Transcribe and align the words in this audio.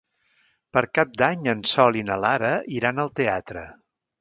Per 0.77 0.81
Cap 0.99 1.11
d'Any 1.21 1.51
en 1.53 1.61
Sol 1.73 2.01
i 2.01 2.03
na 2.09 2.17
Lara 2.25 2.53
iran 2.81 3.05
al 3.05 3.17
teatre. 3.21 3.69